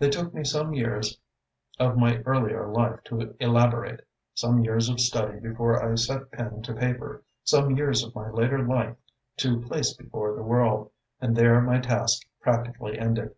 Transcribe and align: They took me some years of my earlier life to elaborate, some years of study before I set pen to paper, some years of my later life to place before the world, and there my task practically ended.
They 0.00 0.10
took 0.10 0.34
me 0.34 0.42
some 0.42 0.74
years 0.74 1.20
of 1.78 1.96
my 1.96 2.16
earlier 2.26 2.66
life 2.66 3.04
to 3.04 3.36
elaborate, 3.38 4.00
some 4.34 4.64
years 4.64 4.88
of 4.88 4.98
study 4.98 5.38
before 5.38 5.80
I 5.80 5.94
set 5.94 6.32
pen 6.32 6.62
to 6.62 6.74
paper, 6.74 7.22
some 7.44 7.76
years 7.76 8.02
of 8.02 8.12
my 8.12 8.30
later 8.30 8.66
life 8.66 8.96
to 9.36 9.60
place 9.60 9.94
before 9.94 10.34
the 10.34 10.42
world, 10.42 10.90
and 11.20 11.36
there 11.36 11.60
my 11.60 11.78
task 11.78 12.26
practically 12.40 12.98
ended. 12.98 13.36